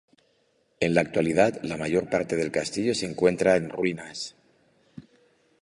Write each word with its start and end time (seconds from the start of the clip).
En 0.79 0.95
la 0.95 1.01
actualidad 1.01 1.61
la 1.61 1.77
mayor 1.77 2.09
parte 2.09 2.35
del 2.35 2.49
castillo 2.51 2.95
se 2.95 3.05
encuentra 3.05 3.55
en 3.55 3.69
ruinas. 3.69 4.35